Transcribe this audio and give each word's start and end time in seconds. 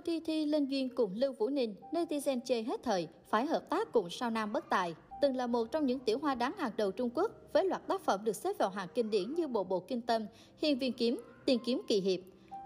Lưu 0.00 0.04
Thi 0.06 0.20
Thi 0.26 0.46
lên 0.46 0.66
duyên 0.66 0.88
cùng 0.94 1.14
Lưu 1.14 1.32
Vũ 1.32 1.48
Ninh, 1.48 1.74
netizen 1.92 2.40
chê 2.40 2.62
hết 2.62 2.82
thời, 2.82 3.08
phải 3.28 3.46
hợp 3.46 3.70
tác 3.70 3.92
cùng 3.92 4.10
sao 4.10 4.30
nam 4.30 4.52
bất 4.52 4.70
tài. 4.70 4.94
Từng 5.22 5.36
là 5.36 5.46
một 5.46 5.72
trong 5.72 5.86
những 5.86 5.98
tiểu 5.98 6.18
hoa 6.18 6.34
đáng 6.34 6.52
hàng 6.58 6.72
đầu 6.76 6.90
Trung 6.92 7.10
Quốc, 7.14 7.32
với 7.52 7.64
loạt 7.64 7.86
tác 7.86 8.00
phẩm 8.00 8.24
được 8.24 8.36
xếp 8.36 8.58
vào 8.58 8.70
hàng 8.70 8.88
kinh 8.94 9.10
điển 9.10 9.34
như 9.34 9.48
Bộ 9.48 9.64
Bộ 9.64 9.80
Kinh 9.80 10.00
Tâm, 10.00 10.26
Hiên 10.58 10.78
Viên 10.78 10.92
Kiếm, 10.92 11.20
Tiền 11.44 11.58
Kiếm 11.64 11.82
Kỳ 11.88 12.00
Hiệp. 12.00 12.20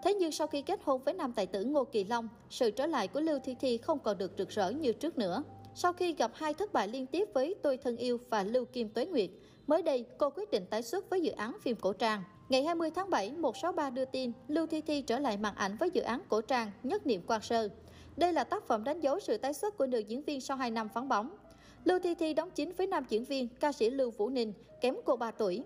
Thế 0.05 0.15
nhưng 0.15 0.33
sau 0.33 0.47
khi 0.47 0.63
kết 0.63 0.81
hôn 0.85 1.05
với 1.05 1.15
nam 1.15 1.33
tài 1.33 1.47
tử 1.47 1.65
Ngô 1.65 1.85
Kỳ 1.85 2.05
Long, 2.05 2.29
sự 2.51 2.71
trở 2.71 2.87
lại 2.87 3.09
của 3.09 3.21
Lưu 3.21 3.39
Thi 3.45 3.55
Thi 3.61 3.79
không 3.79 3.99
còn 3.99 4.19
được 4.19 4.33
rực 4.39 4.49
rỡ 4.49 4.71
như 4.71 4.93
trước 4.93 5.19
nữa. 5.19 5.43
Sau 5.75 5.93
khi 5.93 6.13
gặp 6.13 6.31
hai 6.35 6.55
thất 6.55 6.73
bại 6.73 6.89
liên 6.89 7.07
tiếp 7.07 7.29
với 7.35 7.55
Tôi 7.63 7.77
Thân 7.77 7.97
Yêu 7.97 8.19
và 8.31 8.43
Lưu 8.43 8.65
Kim 8.65 8.89
Tuế 8.89 9.07
Nguyệt, 9.07 9.31
mới 9.67 9.83
đây 9.83 10.05
cô 10.19 10.31
quyết 10.31 10.51
định 10.51 10.67
tái 10.71 10.83
xuất 10.83 11.11
với 11.11 11.21
dự 11.21 11.33
án 11.33 11.57
phim 11.63 11.77
cổ 11.77 11.93
trang. 11.93 12.23
Ngày 12.49 12.63
20 12.63 12.91
tháng 12.91 13.11
7, 13.11 13.33
163 13.33 13.91
đưa 13.91 14.05
tin 14.05 14.33
Lưu 14.49 14.67
Thi 14.67 14.81
Thi 14.81 15.03
trở 15.03 15.19
lại 15.19 15.37
màn 15.37 15.55
ảnh 15.55 15.77
với 15.81 15.91
dự 15.91 16.03
án 16.03 16.21
cổ 16.29 16.41
trang 16.41 16.71
Nhất 16.83 17.07
Niệm 17.07 17.23
Quang 17.23 17.43
Sơ. 17.43 17.69
Đây 18.17 18.33
là 18.33 18.45
tác 18.45 18.67
phẩm 18.67 18.85
đánh 18.85 19.01
dấu 19.01 19.21
sự 19.21 19.37
tái 19.37 19.55
xuất 19.55 19.77
của 19.79 19.87
nữ 19.87 19.99
diễn 19.99 20.23
viên 20.23 20.41
sau 20.41 20.57
2 20.57 20.71
năm 20.71 20.89
vắng 20.95 21.09
bóng. 21.09 21.37
Lưu 21.85 21.99
Thi 21.99 22.15
Thi 22.15 22.35
đóng 22.35 22.51
chính 22.51 22.73
với 22.73 22.87
nam 22.87 23.05
diễn 23.09 23.25
viên 23.25 23.49
ca 23.61 23.73
sĩ 23.73 23.91
Lưu 23.91 24.11
Vũ 24.11 24.29
Ninh, 24.29 24.53
kém 24.81 24.97
cô 25.05 25.17
3 25.17 25.31
tuổi. 25.31 25.63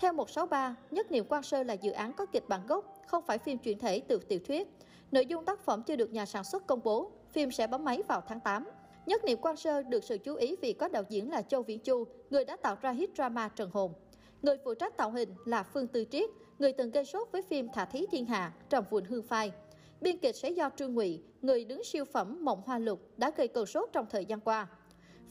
Theo 0.00 0.12
163, 0.12 0.76
Nhất 0.90 1.10
Niệm 1.10 1.24
Quang 1.24 1.42
Sơ 1.42 1.62
là 1.62 1.74
dự 1.74 1.90
án 1.90 2.12
có 2.12 2.26
kịch 2.26 2.48
bản 2.48 2.66
gốc, 2.66 2.94
không 3.06 3.24
phải 3.26 3.38
phim 3.38 3.58
chuyển 3.58 3.78
thể 3.78 4.00
từ 4.00 4.18
tiểu 4.28 4.40
thuyết. 4.46 4.68
Nội 5.10 5.26
dung 5.26 5.44
tác 5.44 5.64
phẩm 5.64 5.82
chưa 5.82 5.96
được 5.96 6.12
nhà 6.12 6.26
sản 6.26 6.44
xuất 6.44 6.66
công 6.66 6.80
bố, 6.84 7.10
phim 7.32 7.50
sẽ 7.50 7.66
bấm 7.66 7.84
máy 7.84 8.02
vào 8.08 8.22
tháng 8.28 8.40
8. 8.40 8.64
Nhất 9.06 9.24
Niệm 9.24 9.38
Quang 9.38 9.56
Sơ 9.56 9.82
được 9.82 10.04
sự 10.04 10.18
chú 10.18 10.34
ý 10.34 10.56
vì 10.56 10.72
có 10.72 10.88
đạo 10.88 11.02
diễn 11.08 11.30
là 11.30 11.42
Châu 11.42 11.62
Viễn 11.62 11.78
Chu, 11.78 12.04
người 12.30 12.44
đã 12.44 12.56
tạo 12.56 12.76
ra 12.82 12.90
hit 12.90 13.10
drama 13.16 13.48
Trần 13.48 13.70
Hồn. 13.72 13.92
Người 14.42 14.56
phụ 14.64 14.74
trách 14.74 14.96
tạo 14.96 15.10
hình 15.10 15.34
là 15.44 15.62
Phương 15.62 15.86
Tư 15.86 16.04
Triết, 16.10 16.30
người 16.58 16.72
từng 16.72 16.90
gây 16.90 17.04
sốt 17.04 17.28
với 17.32 17.42
phim 17.42 17.68
Thả 17.74 17.84
Thí 17.84 18.06
Thiên 18.10 18.26
Hạ, 18.26 18.52
Trầm 18.68 18.84
Vụn 18.90 19.04
Hương 19.04 19.22
Phai. 19.22 19.52
Biên 20.00 20.18
kịch 20.18 20.36
sẽ 20.36 20.50
do 20.50 20.70
Trương 20.76 20.94
Ngụy, 20.94 21.22
người 21.42 21.64
đứng 21.64 21.84
siêu 21.84 22.04
phẩm 22.04 22.44
Mộng 22.44 22.62
Hoa 22.66 22.78
Lục 22.78 23.00
đã 23.16 23.30
gây 23.36 23.48
cầu 23.48 23.66
sốt 23.66 23.88
trong 23.92 24.06
thời 24.10 24.24
gian 24.24 24.40
qua. 24.40 24.66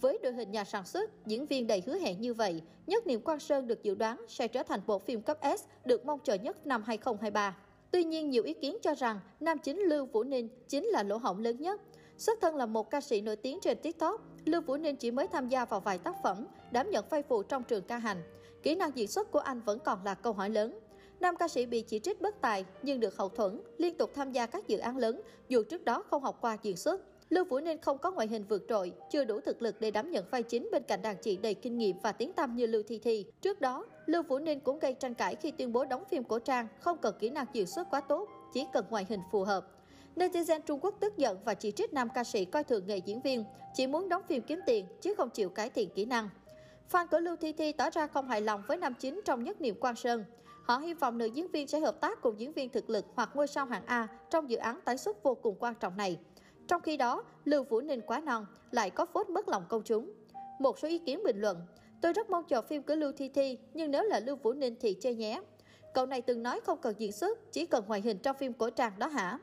Với 0.02 0.20
đội 0.24 0.34
hình 0.34 0.52
nhà 0.52 0.64
sản 0.64 0.86
xuất, 0.86 1.26
diễn 1.26 1.46
viên 1.46 1.68
đầy 1.68 1.84
hứa 1.86 1.98
hẹn 1.98 2.22
như 2.22 2.34
vậy, 2.34 2.62
Nhất 2.88 3.08
Niệm 3.08 3.22
Quang 3.22 3.40
Sơn 3.40 3.68
được 3.68 3.84
dự 3.84 3.96
đoán 3.96 4.26
sẽ 4.28 4.48
trở 4.48 4.64
thành 4.64 4.82
bộ 4.88 5.00
phim 5.00 5.22
cấp 5.22 5.38
S 5.60 5.64
được 5.86 6.06
mong 6.06 6.20
chờ 6.24 6.34
nhất 6.34 6.68
năm 6.68 6.84
2023. 6.84 7.58
Tuy 7.92 8.04
nhiên, 8.04 8.30
nhiều 8.30 8.44
ý 8.44 8.54
kiến 8.54 8.78
cho 8.82 8.94
rằng 8.96 9.20
nam 9.40 9.58
chính 9.58 9.80
Lưu 9.80 10.06
Vũ 10.06 10.24
Ninh 10.24 10.50
chính 10.68 10.86
là 10.86 11.04
lỗ 11.04 11.18
hổng 11.18 11.40
lớn 11.40 11.62
nhất. 11.62 11.82
Xuất 12.22 12.42
thân 12.42 12.56
là 12.56 12.66
một 12.66 12.90
ca 12.90 13.02
sĩ 13.02 13.22
nổi 13.22 13.36
tiếng 13.36 13.60
trên 13.62 13.78
TikTok, 13.78 14.22
Lưu 14.46 14.62
Vũ 14.62 14.78
Ninh 14.78 14.96
chỉ 14.96 15.12
mới 15.12 15.28
tham 15.28 15.50
gia 15.50 15.66
vào 15.66 15.80
vài 15.80 15.98
tác 15.98 16.16
phẩm, 16.24 16.48
đảm 16.72 16.90
nhận 16.92 17.06
vai 17.10 17.24
phụ 17.24 17.44
trong 17.44 17.64
trường 17.64 17.84
ca 17.84 17.98
hành. 17.98 18.24
Kỹ 18.64 18.76
năng 18.76 18.92
diễn 18.96 19.08
xuất 19.08 19.32
của 19.32 19.40
anh 19.40 19.62
vẫn 19.62 19.80
còn 19.80 20.00
là 20.06 20.14
câu 20.14 20.34
hỏi 20.34 20.50
lớn. 20.50 20.80
Nam 21.20 21.36
ca 21.36 21.48
sĩ 21.48 21.66
bị 21.66 21.82
chỉ 21.82 22.00
trích 22.00 22.22
bất 22.22 22.42
tài 22.42 22.66
nhưng 22.82 23.00
được 23.00 23.18
hậu 23.18 23.30
thuẫn, 23.30 23.62
liên 23.78 23.98
tục 23.98 24.12
tham 24.16 24.32
gia 24.32 24.46
các 24.46 24.68
dự 24.68 24.78
án 24.78 24.98
lớn 24.98 25.22
dù 25.50 25.64
trước 25.64 25.86
đó 25.86 26.04
không 26.10 26.24
học 26.24 26.38
qua 26.42 26.58
diễn 26.62 26.78
xuất. 26.78 27.02
Lưu 27.30 27.46
Vũ 27.46 27.60
Ninh 27.60 27.78
không 27.82 27.98
có 27.98 28.12
ngoại 28.12 28.28
hình 28.28 28.46
vượt 28.50 28.64
trội, 28.70 28.94
chưa 29.12 29.24
đủ 29.24 29.40
thực 29.40 29.62
lực 29.62 29.76
để 29.80 29.92
đảm 29.92 30.12
nhận 30.12 30.26
vai 30.32 30.44
chính 30.44 30.70
bên 30.72 30.84
cạnh 30.84 31.02
đàn 31.02 31.18
chị 31.22 31.38
đầy 31.38 31.54
kinh 31.54 31.78
nghiệm 31.78 32.00
và 32.00 32.12
tiếng 32.12 32.34
tăm 32.34 32.56
như 32.56 32.68
Lưu 32.68 32.84
Thi 32.88 33.00
Thi. 33.00 33.26
Trước 33.42 33.62
đó, 33.62 33.86
Lưu 34.06 34.24
Vũ 34.24 34.40
Ninh 34.40 34.60
cũng 34.60 34.80
gây 34.80 34.94
tranh 34.94 35.14
cãi 35.14 35.36
khi 35.36 35.52
tuyên 35.52 35.74
bố 35.74 35.86
đóng 35.86 36.04
phim 36.10 36.24
cổ 36.24 36.40
trang 36.40 36.68
không 36.80 36.98
cần 36.98 37.16
kỹ 37.20 37.30
năng 37.30 37.46
diễn 37.54 37.68
xuất 37.68 37.88
quá 37.90 38.02
tốt, 38.02 38.30
chỉ 38.54 38.66
cần 38.74 38.86
ngoại 38.90 39.06
hình 39.10 39.22
phù 39.32 39.44
hợp. 39.44 39.68
Netizen 40.16 40.62
Trung 40.62 40.80
Quốc 40.82 40.96
tức 41.00 41.18
giận 41.18 41.38
và 41.46 41.54
chỉ 41.54 41.72
trích 41.72 41.94
nam 41.94 42.10
ca 42.16 42.24
sĩ 42.24 42.46
coi 42.46 42.64
thường 42.64 42.88
nghề 42.88 42.98
diễn 42.98 43.22
viên, 43.22 43.46
chỉ 43.74 43.88
muốn 43.88 44.10
đóng 44.10 44.22
phim 44.28 44.42
kiếm 44.42 44.60
tiền 44.66 44.86
chứ 45.02 45.14
không 45.18 45.30
chịu 45.30 45.50
cải 45.50 45.70
thiện 45.70 45.90
kỹ 45.90 46.06
năng. 46.06 46.30
Fan 46.92 47.08
của 47.08 47.20
Lưu 47.20 47.36
Thi 47.36 47.54
Thi 47.54 47.72
tỏ 47.72 47.90
ra 47.90 48.08
không 48.08 48.28
hài 48.28 48.42
lòng 48.42 48.64
với 48.68 48.78
nam 48.78 48.94
chính 49.00 49.22
trong 49.26 49.44
nhất 49.44 49.62
niệm 49.62 49.76
Quang 49.80 49.96
Sơn. 49.96 50.26
Họ 50.64 50.78
hy 50.78 50.94
vọng 50.94 51.18
nữ 51.18 51.26
diễn 51.26 51.52
viên 51.52 51.68
sẽ 51.68 51.80
hợp 51.80 52.02
tác 52.02 52.22
cùng 52.22 52.40
diễn 52.40 52.54
viên 52.54 52.70
thực 52.70 52.90
lực 52.90 53.06
hoặc 53.16 53.30
ngôi 53.34 53.48
sao 53.48 53.66
hạng 53.66 53.86
A 53.86 54.08
trong 54.30 54.50
dự 54.50 54.58
án 54.58 54.80
tái 54.86 54.98
xuất 54.98 55.24
vô 55.24 55.36
cùng 55.36 55.56
quan 55.60 55.76
trọng 55.76 55.98
này. 55.98 56.20
Trong 56.68 56.82
khi 56.82 56.98
đó, 56.98 57.24
Lưu 57.46 57.64
Vũ 57.64 57.82
Ninh 57.82 58.02
quá 58.02 58.20
non, 58.20 58.46
lại 58.72 58.90
có 58.90 59.06
phốt 59.06 59.30
mất 59.30 59.48
lòng 59.48 59.64
công 59.70 59.84
chúng. 59.84 60.12
Một 60.60 60.80
số 60.80 60.88
ý 60.88 61.00
kiến 61.00 61.24
bình 61.24 61.42
luận, 61.42 61.58
tôi 62.02 62.14
rất 62.14 62.30
mong 62.30 62.44
chờ 62.44 62.62
phim 62.62 62.84
của 62.84 62.96
Lưu 62.96 63.12
Thi 63.12 63.30
Thi, 63.30 63.58
nhưng 63.74 63.92
nếu 63.92 64.04
là 64.04 64.20
Lưu 64.20 64.36
Vũ 64.36 64.54
Ninh 64.54 64.76
thì 64.82 64.98
chê 65.02 65.14
nhé. 65.14 65.42
Cậu 65.94 66.06
này 66.06 66.22
từng 66.22 66.44
nói 66.44 66.60
không 66.60 66.78
cần 66.82 66.96
diễn 66.98 67.12
xuất, 67.12 67.52
chỉ 67.52 67.66
cần 67.66 67.84
ngoại 67.88 68.02
hình 68.02 68.18
trong 68.18 68.38
phim 68.38 68.54
cổ 68.54 68.70
trang 68.70 68.94
đó 69.00 69.08
hả? 69.08 69.40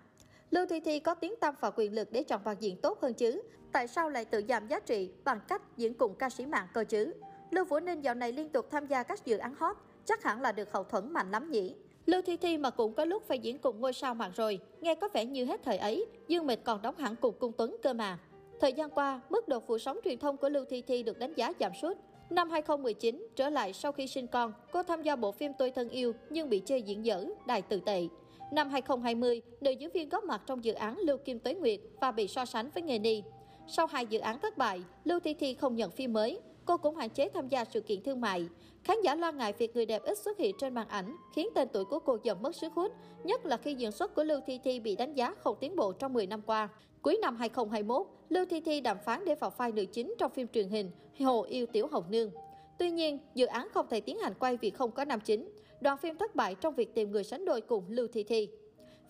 Lưu 0.51 0.67
Thi 0.67 0.81
Thi 0.81 1.01
có 1.01 1.15
tiếng 1.15 1.35
tăm 1.41 1.55
và 1.61 1.71
quyền 1.77 1.95
lực 1.95 2.13
để 2.13 2.23
chọn 2.23 2.41
vào 2.45 2.55
diện 2.61 2.77
tốt 2.77 2.99
hơn 3.03 3.15
chứ. 3.15 3.43
Tại 3.73 3.89
sao 3.89 4.11
lại 4.11 4.25
tự 4.25 4.43
giảm 4.49 4.69
giá 4.69 4.81
trị 4.81 5.11
bằng 5.25 5.41
cách 5.49 5.63
diễn 5.77 5.95
cùng 5.95 6.15
ca 6.15 6.31
sĩ 6.31 6.47
mạng 6.47 6.67
cơ 6.75 6.85
chứ? 6.85 7.15
Lưu 7.51 7.65
Vũ 7.65 7.81
Ninh 7.81 8.01
dạo 8.01 8.15
này 8.15 8.33
liên 8.33 8.49
tục 8.49 8.67
tham 8.71 8.87
gia 8.87 9.03
các 9.03 9.25
dự 9.25 9.39
án 9.39 9.55
hot, 9.55 9.77
chắc 10.05 10.23
hẳn 10.23 10.41
là 10.41 10.53
được 10.53 10.73
hậu 10.73 10.85
thuẫn 10.85 11.13
mạnh 11.13 11.31
lắm 11.31 11.51
nhỉ? 11.51 11.75
Lưu 12.07 12.23
Thi 12.23 12.37
Thi 12.37 12.59
mà 12.59 12.71
cũng 12.71 12.95
có 12.95 13.05
lúc 13.05 13.23
phải 13.27 13.39
diễn 13.39 13.59
cùng 13.59 13.81
ngôi 13.81 13.93
sao 13.93 14.15
mạng 14.15 14.33
rồi, 14.35 14.59
nghe 14.81 14.95
có 14.95 15.09
vẻ 15.13 15.25
như 15.25 15.45
hết 15.45 15.61
thời 15.65 15.79
ấy, 15.79 16.07
Dương 16.29 16.47
Mịch 16.47 16.65
còn 16.65 16.83
đóng 16.83 16.97
hẳn 16.97 17.17
cùng 17.17 17.35
Cung 17.39 17.53
Tuấn 17.53 17.77
cơ 17.83 17.93
mà. 17.93 18.19
Thời 18.61 18.73
gian 18.73 18.91
qua, 18.91 19.21
mức 19.31 19.49
độ 19.49 19.61
phủ 19.61 19.79
sóng 19.79 19.99
truyền 20.05 20.19
thông 20.19 20.37
của 20.37 20.49
Lưu 20.49 20.65
Thi 20.65 20.83
Thi 20.83 21.03
được 21.03 21.19
đánh 21.19 21.35
giá 21.35 21.53
giảm 21.61 21.73
sút. 21.83 21.97
Năm 22.31 22.51
2019, 22.51 23.27
trở 23.37 23.51
lại 23.51 23.73
sau 23.73 23.93
khi 23.93 24.07
sinh 24.07 24.27
con, 24.27 24.53
cô 24.73 24.83
tham 24.83 25.03
gia 25.03 25.17
bộ 25.17 25.33
phim 25.33 25.53
Tôi 25.59 25.71
Thân 25.71 25.89
Yêu 25.89 26.13
nhưng 26.31 26.49
bị 26.49 26.63
chê 26.67 26.79
diễn 26.79 27.05
dở, 27.05 27.25
đài 27.47 27.63
tự 27.63 27.81
tệ. 27.81 28.03
Năm 28.51 28.71
2020, 28.71 29.43
nữ 29.61 29.71
diễn 29.71 29.91
viên 29.91 30.09
góp 30.09 30.25
mặt 30.25 30.43
trong 30.47 30.65
dự 30.65 30.73
án 30.73 30.99
Lưu 30.99 31.17
Kim 31.17 31.39
Tuế 31.39 31.55
Nguyệt 31.55 31.81
và 32.01 32.13
bị 32.13 32.29
so 32.29 32.45
sánh 32.45 32.71
với 32.75 32.83
nghề 32.83 32.99
ni. 32.99 33.23
Sau 33.67 33.87
hai 33.87 34.07
dự 34.07 34.19
án 34.19 34.41
thất 34.41 34.59
bại, 34.59 34.83
Lưu 35.05 35.21
Thi 35.21 35.35
Thi 35.35 35.55
không 35.55 35.77
nhận 35.77 35.91
phim 35.91 36.13
mới, 36.13 36.41
cô 36.65 36.77
cũng 36.77 36.97
hạn 36.97 37.11
chế 37.11 37.29
tham 37.29 37.49
gia 37.49 37.65
sự 37.65 37.81
kiện 37.81 38.03
thương 38.03 38.21
mại. 38.21 38.49
Khán 38.85 38.97
giả 39.05 39.15
lo 39.15 39.33
ngại 39.33 39.53
việc 39.59 39.77
người 39.77 39.87
đẹp 39.87 40.03
ít 40.03 40.19
xuất 40.19 40.39
hiện 40.39 40.57
trên 40.59 40.75
màn 40.75 40.89
ảnh, 40.89 41.17
khiến 41.35 41.49
tên 41.55 41.69
tuổi 41.73 41.85
của 41.85 41.99
cô 41.99 42.19
dần 42.23 42.43
mất 42.43 42.57
sức 42.57 42.73
hút, 42.73 42.93
nhất 43.25 43.47
là 43.47 43.57
khi 43.57 43.75
diễn 43.75 43.93
xuất 43.93 44.15
của 44.15 44.25
Lưu 44.25 44.41
Thi 44.47 44.61
Thi 44.65 44.81
bị 44.81 44.97
đánh 44.97 45.15
giá 45.15 45.35
không 45.39 45.57
tiến 45.61 45.77
bộ 45.77 45.93
trong 45.93 46.13
10 46.13 46.27
năm 46.27 46.43
qua. 46.47 46.69
Cuối 47.03 47.19
năm 47.23 47.37
2021, 47.37 48.07
Lưu 48.29 48.45
Thi 48.51 48.61
Thi 48.61 48.81
đàm 48.81 48.97
phán 49.05 49.25
để 49.25 49.35
vào 49.35 49.51
vai 49.51 49.73
nữ 49.73 49.85
chính 49.93 50.15
trong 50.19 50.33
phim 50.33 50.49
truyền 50.49 50.69
hình 50.69 50.91
Hồ 51.21 51.43
Yêu 51.43 51.67
Tiểu 51.67 51.87
Hồng 51.87 52.05
Nương. 52.11 52.31
Tuy 52.79 52.91
nhiên, 52.91 53.19
dự 53.35 53.47
án 53.47 53.69
không 53.75 53.87
thể 53.91 54.01
tiến 54.01 54.19
hành 54.19 54.33
quay 54.39 54.57
vì 54.57 54.71
không 54.71 54.91
có 54.91 55.05
nam 55.05 55.21
chính. 55.21 55.49
Đoàn 55.81 55.99
phim 55.99 56.17
thất 56.17 56.37
bại 56.37 56.55
trong 56.55 56.75
việc 56.75 56.95
tìm 56.95 57.11
người 57.11 57.25
sánh 57.25 57.45
đôi 57.45 57.61
cùng 57.61 57.85
Lưu 57.89 58.09
Thi 58.13 58.23
Thi. 58.23 58.49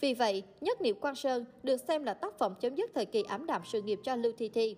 Vì 0.01 0.15
vậy, 0.15 0.43
Nhất 0.61 0.81
Niệm 0.81 0.97
Quang 1.01 1.15
Sơn 1.15 1.45
được 1.63 1.77
xem 1.77 2.05
là 2.05 2.15
tác 2.15 2.39
phẩm 2.39 2.55
chấm 2.61 2.75
dứt 2.75 2.91
thời 2.95 3.07
kỳ 3.07 3.23
ảm 3.23 3.47
đạm 3.47 3.63
sự 3.65 3.83
nghiệp 3.83 4.01
cho 4.03 4.17
Lưu 4.17 4.33
Thi 4.39 4.49
Thi. 4.49 4.77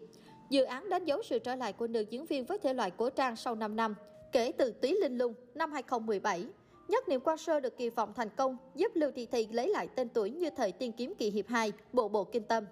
Dự 0.50 0.64
án 0.64 0.88
đánh 0.88 1.04
dấu 1.04 1.22
sự 1.22 1.38
trở 1.38 1.54
lại 1.54 1.72
của 1.72 1.86
nữ 1.86 2.04
diễn 2.10 2.26
viên 2.26 2.44
với 2.44 2.58
thể 2.58 2.74
loại 2.74 2.90
cổ 2.90 3.10
trang 3.10 3.36
sau 3.36 3.54
5 3.54 3.76
năm, 3.76 3.94
kể 4.32 4.52
từ 4.52 4.70
Tí 4.70 4.94
Linh 5.02 5.18
Lung 5.18 5.34
năm 5.54 5.72
2017. 5.72 6.44
Nhất 6.88 7.08
niệm 7.08 7.20
quan 7.20 7.38
Sơn 7.38 7.62
được 7.62 7.76
kỳ 7.76 7.90
vọng 7.90 8.12
thành 8.16 8.28
công 8.36 8.56
giúp 8.74 8.92
Lưu 8.94 9.10
Thị 9.10 9.26
Thi 9.26 9.48
lấy 9.52 9.68
lại 9.68 9.88
tên 9.94 10.08
tuổi 10.08 10.30
như 10.30 10.50
thời 10.50 10.72
tiên 10.72 10.92
kiếm 10.92 11.14
kỳ 11.18 11.30
hiệp 11.30 11.48
2, 11.48 11.72
bộ 11.92 12.08
bộ 12.08 12.24
kinh 12.24 12.42
tâm. 12.42 12.64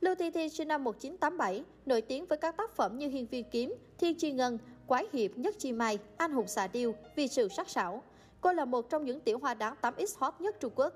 Lưu 0.00 0.14
Thị 0.14 0.30
Thi 0.30 0.48
sinh 0.48 0.68
năm 0.68 0.84
1987, 0.84 1.64
nổi 1.86 2.00
tiếng 2.00 2.26
với 2.26 2.38
các 2.38 2.56
tác 2.56 2.76
phẩm 2.76 2.98
như 2.98 3.08
Hiên 3.08 3.26
Viên 3.26 3.44
Kiếm, 3.50 3.74
Thiên 3.98 4.14
Chi 4.14 4.32
Ngân, 4.32 4.58
Quái 4.86 5.06
Hiệp, 5.12 5.38
Nhất 5.38 5.54
Chi 5.58 5.72
Mai, 5.72 5.98
Anh 6.16 6.32
Hùng 6.32 6.46
Xạ 6.46 6.66
Điêu, 6.66 6.94
Vì 7.16 7.28
sự 7.28 7.48
sắc 7.48 7.68
sảo. 7.68 8.02
Cô 8.44 8.52
là 8.52 8.64
một 8.64 8.90
trong 8.90 9.04
những 9.04 9.20
tiểu 9.20 9.38
hoa 9.38 9.54
đáng 9.54 9.74
8X 9.82 10.06
hot 10.18 10.34
nhất 10.38 10.56
Trung 10.60 10.72
Quốc. 10.76 10.92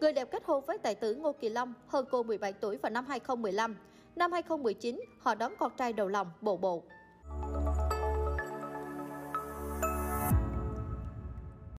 Người 0.00 0.12
đẹp 0.12 0.28
kết 0.30 0.42
hôn 0.44 0.64
với 0.66 0.78
tài 0.78 0.94
tử 0.94 1.14
Ngô 1.14 1.32
Kỳ 1.32 1.48
Long, 1.48 1.74
hơn 1.86 2.06
cô 2.10 2.22
17 2.22 2.52
tuổi 2.52 2.76
vào 2.76 2.90
năm 2.90 3.06
2015. 3.08 3.76
Năm 4.16 4.32
2019, 4.32 5.00
họ 5.18 5.34
đón 5.34 5.54
con 5.58 5.72
trai 5.76 5.92
đầu 5.92 6.08
lòng, 6.08 6.30
Bộ 6.40 6.56
Bộ. 6.56 6.82